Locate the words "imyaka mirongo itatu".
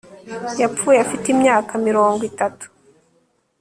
1.33-2.65